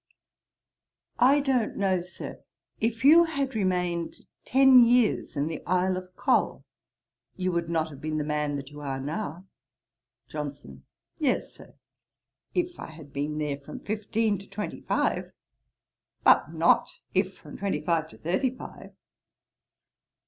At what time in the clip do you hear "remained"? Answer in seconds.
3.53-4.21